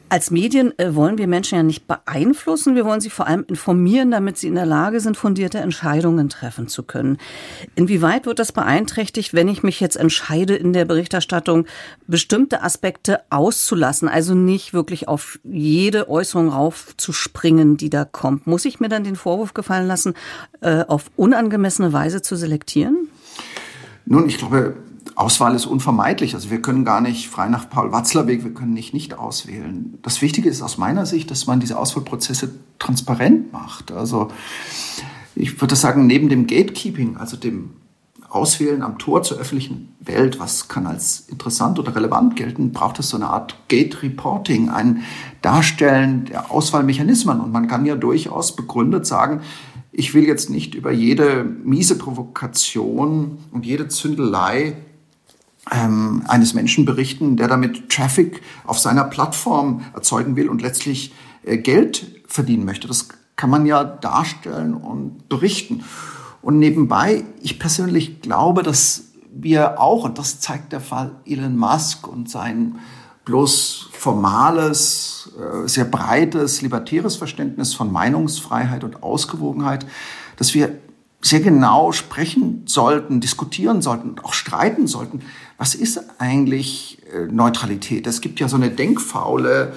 [0.07, 4.11] Als Medien äh, wollen wir Menschen ja nicht beeinflussen, wir wollen sie vor allem informieren,
[4.11, 7.17] damit sie in der Lage sind, fundierte Entscheidungen treffen zu können.
[7.73, 11.65] Inwieweit wird das beeinträchtigt, wenn ich mich jetzt entscheide, in der Berichterstattung
[12.05, 18.45] bestimmte Aspekte auszulassen, also nicht wirklich auf jede Äußerung raufzuspringen, die da kommt?
[18.45, 20.13] Muss ich mir dann den Vorwurf gefallen lassen,
[20.61, 23.09] äh, auf unangemessene Weise zu selektieren?
[24.05, 24.75] Nun, ich glaube,
[25.15, 26.35] Auswahl ist unvermeidlich.
[26.35, 29.97] Also wir können gar nicht frei nach Paul Watzlawick, wir können nicht nicht auswählen.
[30.01, 33.91] Das Wichtige ist aus meiner Sicht, dass man diese Auswahlprozesse transparent macht.
[33.91, 34.29] Also
[35.35, 37.71] ich würde sagen, neben dem Gatekeeping, also dem
[38.29, 43.09] Auswählen am Tor zur öffentlichen Welt, was kann als interessant oder relevant gelten, braucht es
[43.09, 45.03] so eine Art Gate Reporting, ein
[45.41, 47.39] Darstellen der Auswahlmechanismen.
[47.39, 49.41] Und man kann ja durchaus begründet sagen,
[49.93, 54.75] ich will jetzt nicht über jede miese Provokation und jede Zündelei
[55.71, 61.57] ähm, eines Menschen berichten, der damit Traffic auf seiner Plattform erzeugen will und letztlich äh,
[61.57, 62.87] Geld verdienen möchte.
[62.87, 65.83] Das kann man ja darstellen und berichten.
[66.41, 72.07] Und nebenbei, ich persönlich glaube, dass wir auch, und das zeigt der Fall Elon Musk
[72.07, 72.75] und sein
[73.25, 79.85] bloß formales, äh, sehr breites, libertäres Verständnis von Meinungsfreiheit und Ausgewogenheit,
[80.37, 80.77] dass wir
[81.25, 85.21] sehr genau sprechen sollten, diskutieren sollten und auch streiten sollten.
[85.57, 88.05] Was ist eigentlich äh, Neutralität?
[88.05, 89.73] Es gibt ja so eine denkfaule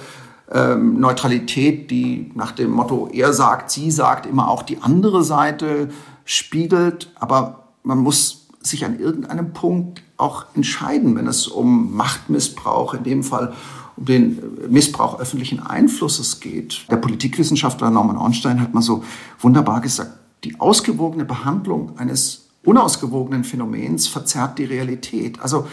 [0.51, 5.89] ähm, Neutralität, die nach dem Motto er sagt, sie sagt, immer auch die andere Seite
[6.23, 7.11] spiegelt.
[7.15, 13.23] Aber man muss sich an irgendeinem Punkt auch entscheiden, wenn es um Machtmissbrauch, in dem
[13.23, 13.53] Fall
[13.95, 16.85] um den Missbrauch öffentlichen Einflusses geht.
[16.91, 19.03] Der Politikwissenschaftler Norman Ornstein hat mal so
[19.39, 20.11] wunderbar gesagt,
[20.43, 25.39] die ausgewogene Behandlung eines unausgewogenen Phänomens verzerrt die Realität.
[25.41, 25.67] Also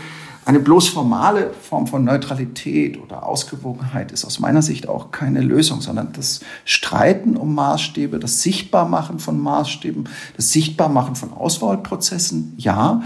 [0.45, 5.81] eine bloß formale Form von Neutralität oder Ausgewogenheit ist aus meiner Sicht auch keine Lösung,
[5.81, 13.03] sondern das Streiten um Maßstäbe, das Sichtbarmachen von Maßstäben, das Sichtbarmachen von Auswahlprozessen, ja,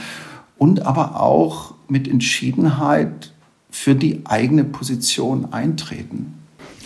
[0.58, 3.32] und aber auch mit Entschiedenheit
[3.70, 6.39] für die eigene Position eintreten.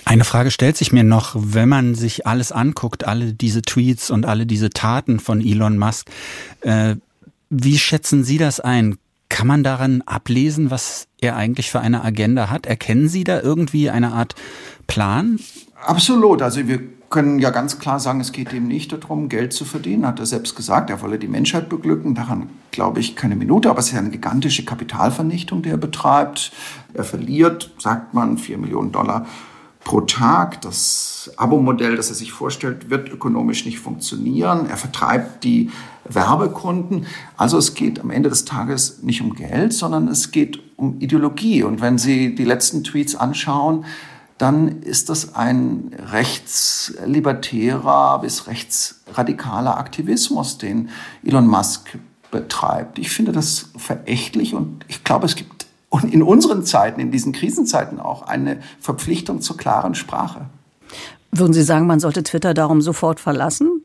[0.04, 4.26] Eine Frage stellt sich mir noch, wenn man sich alles anguckt, alle diese Tweets und
[4.26, 6.10] alle diese Taten von Elon Musk.
[6.60, 6.96] Äh,
[7.48, 8.98] wie schätzen Sie das ein?
[9.30, 12.66] Kann man daran ablesen, was er eigentlich für eine Agenda hat?
[12.66, 14.34] Erkennen Sie da irgendwie eine Art
[14.86, 15.40] Plan?
[15.80, 16.42] Absolut.
[16.42, 20.06] Also wir können ja ganz klar sagen, es geht ihm nicht darum, Geld zu verdienen,
[20.06, 20.90] hat er selbst gesagt.
[20.90, 22.14] Er wolle die Menschheit beglücken.
[22.14, 23.70] Daran glaube ich keine Minute.
[23.70, 26.52] Aber es ist ja eine gigantische Kapitalvernichtung, die er betreibt.
[26.92, 29.26] Er verliert, sagt man, vier Millionen Dollar
[29.84, 30.60] pro Tag.
[30.62, 34.68] Das Abo-Modell, das er sich vorstellt, wird ökonomisch nicht funktionieren.
[34.68, 35.70] Er vertreibt die
[36.04, 37.06] Werbekunden.
[37.36, 41.62] Also es geht am Ende des Tages nicht um Geld, sondern es geht um Ideologie.
[41.62, 43.84] Und wenn Sie die letzten Tweets anschauen,
[44.38, 50.88] dann ist das ein rechtslibertärer bis rechtsradikaler Aktivismus, den
[51.24, 51.96] Elon Musk
[52.32, 52.98] betreibt.
[52.98, 57.32] Ich finde das verächtlich und ich glaube, es gibt und in unseren Zeiten, in diesen
[57.32, 60.46] Krisenzeiten auch eine Verpflichtung zur klaren Sprache.
[61.30, 63.84] Würden Sie sagen, man sollte Twitter darum sofort verlassen?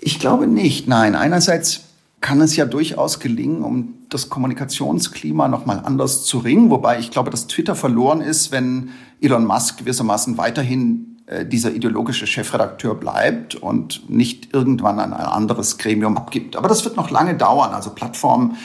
[0.00, 0.88] Ich glaube nicht.
[0.88, 1.82] Nein, einerseits
[2.22, 7.10] kann es ja durchaus gelingen, um das Kommunikationsklima noch mal anders zu ringen, wobei ich
[7.10, 8.88] glaube, dass Twitter verloren ist, wenn
[9.20, 15.76] Elon Musk gewissermaßen weiterhin äh, dieser ideologische Chefredakteur bleibt und nicht irgendwann an ein anderes
[15.76, 16.56] Gremium abgibt.
[16.56, 17.74] Aber das wird noch lange dauern.
[17.74, 18.56] Also Plattformen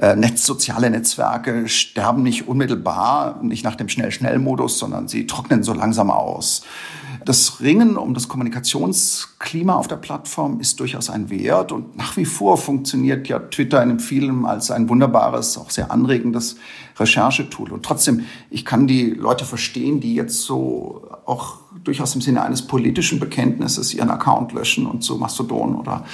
[0.00, 5.72] äh, Netz, soziale Netzwerke sterben nicht unmittelbar, nicht nach dem Schnell-Schnell-Modus, sondern sie trocknen so
[5.72, 6.62] langsam aus.
[7.24, 12.24] Das Ringen um das Kommunikationsklima auf der Plattform ist durchaus ein Wert und nach wie
[12.24, 16.56] vor funktioniert ja Twitter in vielen als ein wunderbares, auch sehr anregendes
[16.98, 17.72] Recherchetool.
[17.72, 22.62] Und trotzdem, ich kann die Leute verstehen, die jetzt so auch durchaus im Sinne eines
[22.62, 26.04] politischen Bekenntnisses ihren Account löschen und zu Mastodon oder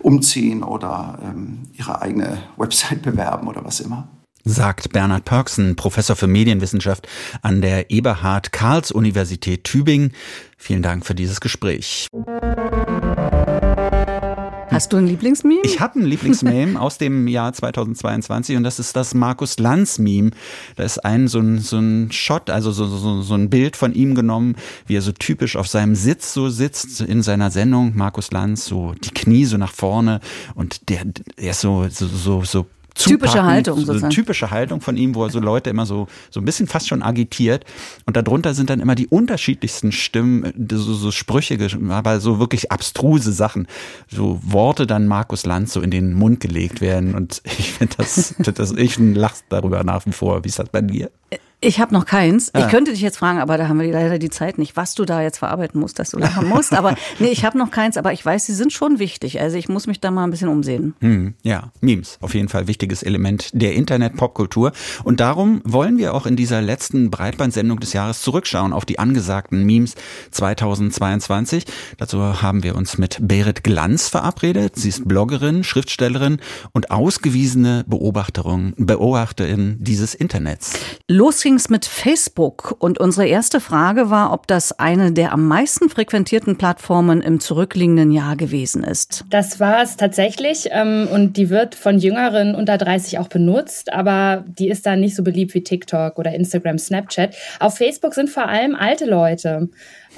[0.00, 4.08] umziehen oder ähm, ihre eigene Website bewerben oder was immer.
[4.44, 7.06] Sagt Bernhard Pörksen, Professor für Medienwissenschaft
[7.42, 10.12] an der Eberhard Karls Universität Tübingen.
[10.56, 12.08] Vielen Dank für dieses Gespräch.
[14.78, 15.62] Hast du ein Lieblingsmeme?
[15.64, 20.30] Ich habe ein Lieblingsmeme aus dem Jahr 2022 und das ist das Markus Lanz-Meme.
[20.76, 23.92] Da ist ein so ein, so ein Shot, also so, so, so ein Bild von
[23.92, 24.54] ihm genommen,
[24.86, 27.96] wie er so typisch auf seinem Sitz so sitzt in seiner Sendung.
[27.96, 30.20] Markus Lanz, so die Knie so nach vorne
[30.54, 32.66] und der, er ist so, so, so, so
[32.98, 34.00] Typische Haltung sozusagen.
[34.00, 36.88] So typische Haltung von ihm, wo er so Leute immer so, so ein bisschen fast
[36.88, 37.64] schon agitiert.
[38.06, 41.58] Und darunter sind dann immer die unterschiedlichsten Stimmen, so, so Sprüche,
[41.90, 43.66] aber so wirklich abstruse Sachen.
[44.08, 47.14] So Worte dann Markus Lanz so in den Mund gelegt werden.
[47.14, 50.44] Und ich finde das, das, ich lachst darüber nach wie vor.
[50.44, 51.10] Wie ist das bei dir?
[51.60, 52.54] Ich habe noch keins.
[52.54, 52.60] Ah.
[52.60, 55.04] Ich könnte dich jetzt fragen, aber da haben wir leider die Zeit nicht, was du
[55.04, 56.72] da jetzt verarbeiten musst, dass du lachen musst.
[56.72, 59.40] Aber nee, ich habe noch keins, aber ich weiß, sie sind schon wichtig.
[59.40, 60.94] Also ich muss mich da mal ein bisschen umsehen.
[61.00, 64.70] Hm, ja, Memes, auf jeden Fall wichtiges Element der Internet-Popkultur.
[65.02, 69.64] Und darum wollen wir auch in dieser letzten Breitbandsendung des Jahres zurückschauen auf die angesagten
[69.64, 69.96] Memes
[70.30, 71.64] 2022.
[71.96, 74.76] Dazu haben wir uns mit Berit Glanz verabredet.
[74.76, 76.38] Sie ist Bloggerin, Schriftstellerin
[76.70, 80.78] und ausgewiesene Beobachterin, Beobachterin dieses Internets.
[81.08, 85.88] Los ging's mit Facebook und unsere erste Frage war, ob das eine der am meisten
[85.88, 89.24] frequentierten Plattformen im zurückliegenden Jahr gewesen ist.
[89.30, 94.44] Das war es tatsächlich ähm, und die wird von Jüngeren unter 30 auch benutzt, aber
[94.46, 97.34] die ist da nicht so beliebt wie TikTok oder Instagram, Snapchat.
[97.60, 99.70] Auf Facebook sind vor allem alte Leute.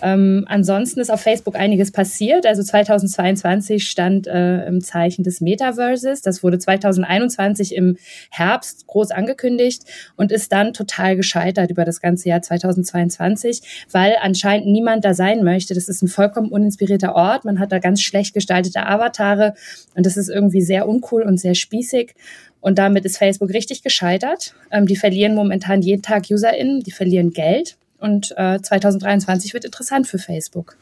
[0.03, 2.47] Ähm, ansonsten ist auf Facebook einiges passiert.
[2.47, 6.23] Also 2022 stand äh, im Zeichen des Metaverses.
[6.23, 7.97] Das wurde 2021 im
[8.31, 9.85] Herbst groß angekündigt
[10.17, 15.45] und ist dann total gescheitert über das ganze Jahr 2022, weil anscheinend niemand da sein
[15.45, 15.75] möchte.
[15.75, 17.45] Das ist ein vollkommen uninspirierter Ort.
[17.45, 19.55] Man hat da ganz schlecht gestaltete Avatare
[19.95, 22.15] und das ist irgendwie sehr uncool und sehr spießig.
[22.61, 24.55] Und damit ist Facebook richtig gescheitert.
[24.71, 27.77] Ähm, die verlieren momentan jeden Tag UserInnen, die verlieren Geld.
[28.01, 30.77] Und äh, 2023 wird interessant für Facebook.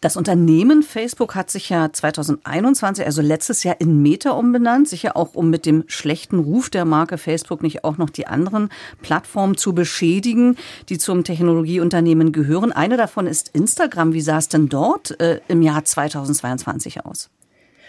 [0.00, 5.34] Das Unternehmen Facebook hat sich ja 2021, also letztes Jahr in Meta umbenannt, sicher auch
[5.34, 8.68] um mit dem schlechten Ruf der Marke Facebook nicht auch noch die anderen
[9.00, 10.56] Plattformen zu beschädigen,
[10.90, 12.72] die zum Technologieunternehmen gehören.
[12.72, 14.12] Eine davon ist Instagram.
[14.12, 17.30] Wie sah es denn dort äh, im Jahr 2022 aus?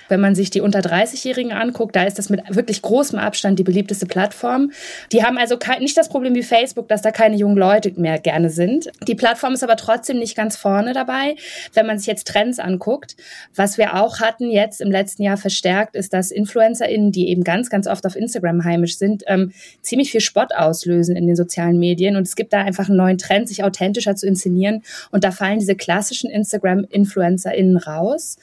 [0.10, 3.64] Wenn man sich die unter 30-Jährigen anguckt, da ist das mit wirklich großem Abstand die
[3.64, 4.72] beliebteste Plattform.
[5.12, 8.50] Die haben also nicht das Problem wie Facebook, dass da keine jungen Leute mehr gerne
[8.50, 8.90] sind.
[9.08, 11.36] Die Plattform ist aber trotzdem nicht ganz vorne dabei.
[11.74, 13.16] Wenn man sich jetzt Trends anguckt,
[13.56, 17.70] was wir auch hatten jetzt im letzten Jahr verstärkt, ist, dass InfluencerInnen, die eben ganz,
[17.70, 22.16] ganz oft auf Instagram heimisch sind, ähm, ziemlich viel Spott auslösen in den sozialen Medien.
[22.16, 24.84] Und es gibt da einfach einen neuen Trend, sich authentischer zu inszenieren.
[25.12, 28.38] Und da fallen diese klassischen Instagram-InfluencerInnen raus.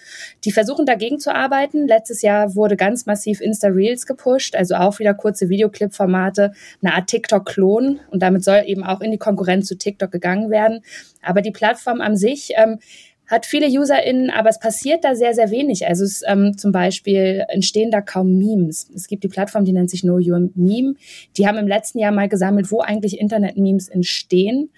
[0.44, 1.87] Die versuchen dagegen zu arbeiten arbeiten.
[1.87, 8.01] Letztes Jahr wurde ganz massiv Insta-Reels gepusht, also auch wieder kurze Videoclip-Formate, eine Art TikTok-Klon.
[8.11, 10.81] Und damit soll eben auch in die Konkurrenz zu TikTok gegangen werden.
[11.23, 12.79] Aber die Plattform an sich ähm,
[13.27, 15.87] hat viele UserInnen, aber es passiert da sehr, sehr wenig.
[15.87, 18.90] Also es ähm, zum Beispiel entstehen da kaum Memes.
[18.95, 20.95] Es gibt die Plattform, die nennt sich Know Your Meme.
[21.37, 24.71] Die haben im letzten Jahr mal gesammelt, wo eigentlich Internet-Memes entstehen.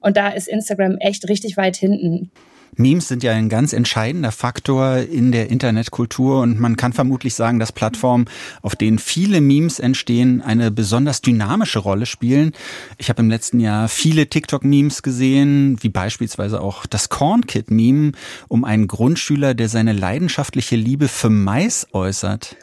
[0.00, 2.32] Und da ist Instagram echt richtig weit hinten.
[2.76, 7.58] Memes sind ja ein ganz entscheidender Faktor in der Internetkultur und man kann vermutlich sagen,
[7.58, 8.24] dass Plattformen,
[8.62, 12.52] auf denen viele Memes entstehen, eine besonders dynamische Rolle spielen.
[12.96, 18.12] Ich habe im letzten Jahr viele TikTok-Memes gesehen, wie beispielsweise auch das Corn Kid-Meme
[18.48, 22.56] um einen Grundschüler, der seine leidenschaftliche Liebe für Mais äußert.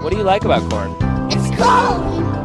[0.00, 0.94] What do you like about corn?
[1.30, 2.41] It's cold.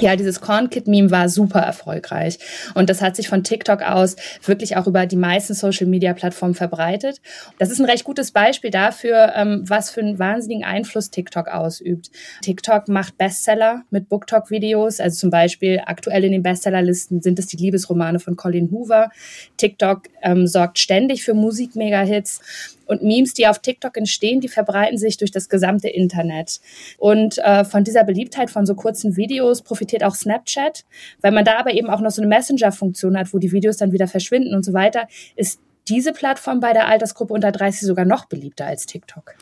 [0.00, 2.38] Ja, dieses Corn Kid Meme war super erfolgreich
[2.74, 6.54] und das hat sich von TikTok aus wirklich auch über die meisten Social Media Plattformen
[6.54, 7.20] verbreitet.
[7.58, 12.10] Das ist ein recht gutes Beispiel dafür, ähm, was für einen wahnsinnigen Einfluss TikTok ausübt.
[12.42, 17.46] TikTok macht Bestseller mit BookTok Videos, also zum Beispiel aktuell in den Bestsellerlisten sind es
[17.46, 19.10] die Liebesromane von Colin Hoover.
[19.58, 22.40] TikTok ähm, sorgt ständig für Musik-Mega-Hits
[22.86, 26.60] und Memes, die auf TikTok entstehen, die verbreiten sich durch das gesamte Internet.
[26.98, 30.84] Und äh, von dieser Beliebtheit von so kurzen Videos profitiert auch Snapchat.
[31.20, 33.92] Weil man da aber eben auch noch so eine Messenger-Funktion hat, wo die Videos dann
[33.92, 38.26] wieder verschwinden und so weiter, ist diese Plattform bei der Altersgruppe unter 30 sogar noch
[38.26, 39.34] beliebter als TikTok.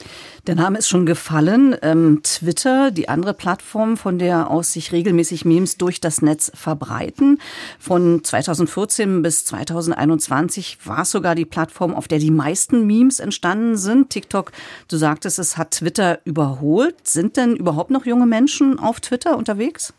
[0.46, 1.76] Der Name ist schon gefallen.
[1.82, 7.40] Ähm, Twitter, die andere Plattform, von der aus sich regelmäßig Memes durch das Netz verbreiten.
[7.78, 13.76] Von 2014 bis 2021 war es sogar die Plattform, auf der die meisten Memes entstanden
[13.76, 14.10] sind.
[14.10, 14.52] TikTok,
[14.88, 17.06] du sagtest, es hat Twitter überholt.
[17.06, 19.94] Sind denn überhaupt noch junge Menschen auf Twitter unterwegs?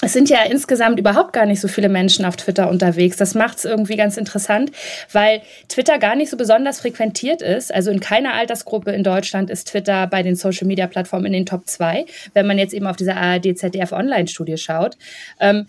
[0.00, 3.16] Es sind ja insgesamt überhaupt gar nicht so viele Menschen auf Twitter unterwegs.
[3.16, 4.70] Das macht es irgendwie ganz interessant,
[5.12, 7.74] weil Twitter gar nicht so besonders frequentiert ist.
[7.74, 12.06] Also in keiner Altersgruppe in Deutschland ist Twitter bei den Social-Media-Plattformen in den Top 2,
[12.32, 14.96] wenn man jetzt eben auf diese ARD-ZDF-Online-Studie schaut.
[15.40, 15.66] Ähm,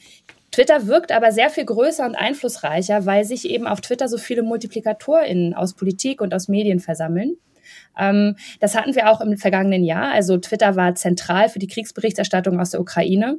[0.52, 4.44] Twitter wirkt aber sehr viel größer und einflussreicher, weil sich eben auf Twitter so viele
[4.44, 7.38] MultiplikatorInnen aus Politik und aus Medien versammeln.
[7.98, 10.12] Ähm, das hatten wir auch im vergangenen Jahr.
[10.12, 13.38] Also Twitter war zentral für die Kriegsberichterstattung aus der Ukraine.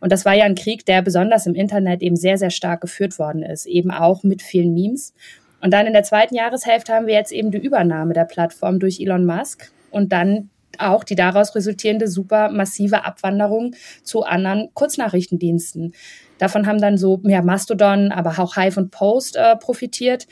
[0.00, 3.18] Und das war ja ein Krieg, der besonders im Internet eben sehr, sehr stark geführt
[3.18, 5.14] worden ist, eben auch mit vielen Memes.
[5.60, 9.00] Und dann in der zweiten Jahreshälfte haben wir jetzt eben die Übernahme der Plattform durch
[9.00, 15.94] Elon Musk und dann auch die daraus resultierende super massive Abwanderung zu anderen Kurznachrichtendiensten.
[16.38, 20.26] Davon haben dann so mehr Mastodon, aber auch Hive und Post äh, profitiert.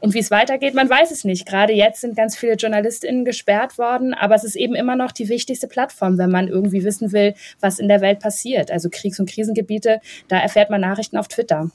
[0.00, 1.46] Und wie es weitergeht, man weiß es nicht.
[1.46, 5.28] Gerade jetzt sind ganz viele JournalistInnen gesperrt worden, aber es ist eben immer noch die
[5.28, 8.70] wichtigste Plattform, wenn man irgendwie wissen will, was in der Welt passiert.
[8.70, 11.70] Also Kriegs- und Krisengebiete, da erfährt man Nachrichten auf Twitter.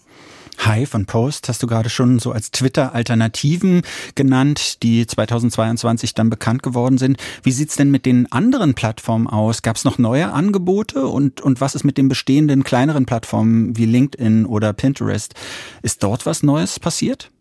[0.57, 3.81] Hive und Post hast du gerade schon so als Twitter-Alternativen
[4.15, 7.17] genannt, die 2022 dann bekannt geworden sind.
[7.43, 9.61] Wie sieht's denn mit den anderen Plattformen aus?
[9.61, 13.85] Gab es noch neue Angebote und, und was ist mit den bestehenden kleineren Plattformen wie
[13.85, 15.33] LinkedIn oder Pinterest?
[15.81, 17.31] Ist dort was Neues passiert?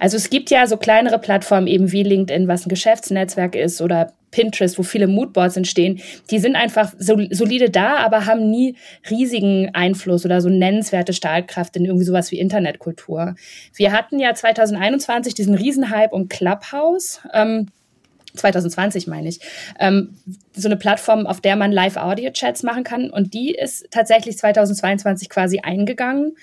[0.00, 4.12] Also es gibt ja so kleinere Plattformen eben wie LinkedIn, was ein Geschäftsnetzwerk ist oder
[4.30, 8.76] Pinterest, wo viele Moodboards entstehen, die sind einfach solide da, aber haben nie
[9.10, 13.34] riesigen Einfluss oder so nennenswerte Stahlkraft in irgendwie sowas wie Internetkultur.
[13.74, 17.20] Wir hatten ja 2021 diesen Riesenhype um Clubhouse.
[17.32, 17.66] Ähm,
[18.34, 19.40] 2020 meine ich,
[19.78, 20.16] ähm,
[20.54, 23.10] so eine Plattform, auf der man Live-Audio-Chats machen kann.
[23.10, 26.36] Und die ist tatsächlich 2022 quasi eingegangen.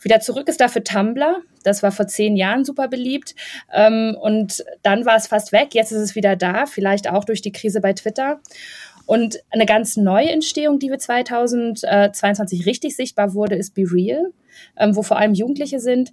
[0.00, 1.42] Wieder zurück ist dafür Tumblr.
[1.64, 3.34] Das war vor zehn Jahren super beliebt.
[3.72, 5.74] Ähm, und dann war es fast weg.
[5.74, 8.40] Jetzt ist es wieder da, vielleicht auch durch die Krise bei Twitter.
[9.06, 14.32] Und eine ganz neue Entstehung, die wir 2022 richtig sichtbar wurde, ist Be Real,
[14.76, 16.12] ähm, wo vor allem Jugendliche sind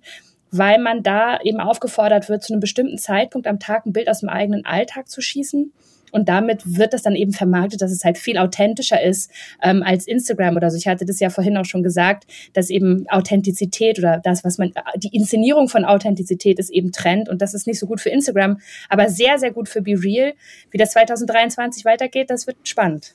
[0.52, 4.20] weil man da eben aufgefordert wird, zu einem bestimmten Zeitpunkt am Tag ein Bild aus
[4.22, 5.72] dem eigenen Alltag zu schießen
[6.16, 9.30] und damit wird das dann eben vermarktet, dass es halt viel authentischer ist
[9.62, 10.78] ähm, als Instagram oder so.
[10.78, 14.72] Ich hatte das ja vorhin auch schon gesagt, dass eben Authentizität oder das, was man,
[14.96, 18.62] die Inszenierung von Authentizität ist eben Trend und das ist nicht so gut für Instagram,
[18.88, 20.32] aber sehr, sehr gut für Be Real.
[20.72, 23.14] Wie das 2023 weitergeht, das wird spannend.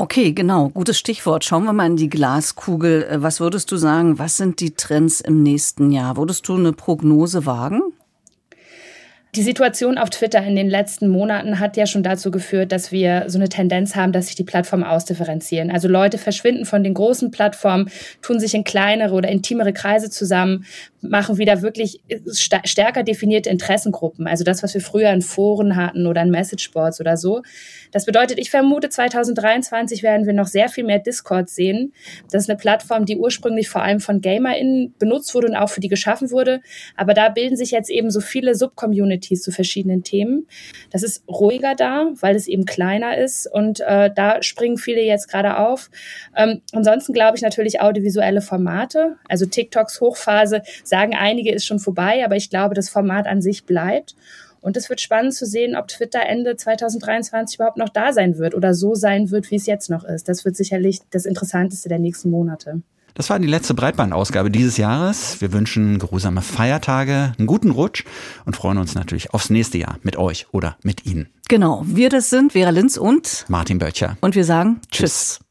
[0.00, 1.44] Okay, genau, gutes Stichwort.
[1.44, 3.02] Schauen wir mal in die Glaskugel.
[3.02, 6.16] Äh, was würdest du sagen, was sind die Trends im nächsten Jahr?
[6.16, 7.82] Würdest du eine Prognose wagen?
[9.34, 13.24] Die Situation auf Twitter in den letzten Monaten hat ja schon dazu geführt, dass wir
[13.26, 15.70] so eine Tendenz haben, dass sich die Plattformen ausdifferenzieren.
[15.70, 17.90] Also Leute verschwinden von den großen Plattformen,
[18.22, 20.64] tun sich in kleinere oder intimere Kreise zusammen,
[21.02, 22.00] machen wieder wirklich
[22.32, 24.26] stärker definierte Interessengruppen.
[24.26, 27.42] Also das, was wir früher in Foren hatten oder in Messageboards oder so.
[27.92, 31.92] Das bedeutet, ich vermute, 2023 werden wir noch sehr viel mehr Discord sehen.
[32.30, 35.80] Das ist eine Plattform, die ursprünglich vor allem von GamerInnen benutzt wurde und auch für
[35.80, 36.60] die geschaffen wurde.
[36.96, 40.46] Aber da bilden sich jetzt eben so viele Subcommunities zu verschiedenen Themen.
[40.90, 45.28] Das ist ruhiger da, weil es eben kleiner ist und äh, da springen viele jetzt
[45.28, 45.90] gerade auf.
[46.36, 52.24] Ähm, ansonsten glaube ich natürlich audiovisuelle Formate, also TikToks Hochphase sagen einige, ist schon vorbei,
[52.24, 54.14] aber ich glaube, das Format an sich bleibt.
[54.60, 58.54] Und es wird spannend zu sehen, ob Twitter Ende 2023 überhaupt noch da sein wird
[58.54, 60.28] oder so sein wird, wie es jetzt noch ist.
[60.28, 62.82] Das wird sicherlich das Interessanteste der nächsten Monate.
[63.18, 65.40] Das war die letzte Breitbandausgabe dieses Jahres.
[65.40, 68.04] Wir wünschen geruhsame Feiertage, einen guten Rutsch
[68.44, 71.28] und freuen uns natürlich aufs nächste Jahr mit euch oder mit Ihnen.
[71.48, 74.16] Genau, wir das sind Vera Linz und Martin Böttcher.
[74.20, 75.40] Und wir sagen Tschüss.
[75.40, 75.47] Tschüss.